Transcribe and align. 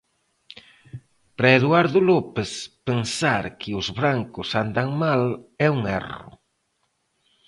Para 1.37 1.55
Eduardo 1.59 1.99
López, 2.11 2.49
pensar 2.87 3.43
que 3.59 3.69
os 3.79 3.87
brancos 3.99 4.49
andan 4.63 4.89
mal 5.03 5.23
é 5.65 5.67
un 5.77 5.81
erro. 6.01 6.29